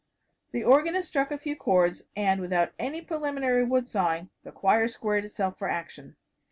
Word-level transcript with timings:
The 0.51 0.63
organist 0.63 1.09
struck 1.09 1.29
a 1.31 1.37
few 1.37 1.55
chords, 1.55 2.05
and 2.15 2.41
without 2.41 2.71
any 2.79 3.01
preliminary 3.03 3.63
wood 3.63 3.87
sawing 3.87 4.31
the 4.43 4.51
choir 4.51 4.87
squared 4.87 5.25
itself 5.25 5.59
for 5.59 5.69
action. 5.69 6.15